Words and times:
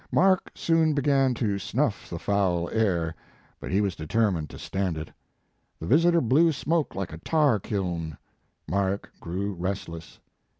Mark 0.11 0.49
soon 0.55 0.95
began 0.95 1.35
to 1.35 1.59
snuff 1.59 2.09
the 2.09 2.17
foul 2.17 2.67
air, 2.71 3.13
but 3.59 3.69
he 3.69 3.81
was 3.81 3.95
determined 3.95 4.49
to 4.49 4.57
stand 4.57 4.97
it. 4.97 5.11
The 5.79 5.85
visitor 5.85 6.21
blew 6.21 6.51
smoke 6.53 6.95
like 6.95 7.13
a 7.13 7.19
tar 7.19 7.59
kiln. 7.59 8.17
Mark 8.67 9.11
grew 9.19 9.53
restless. 9.53 10.17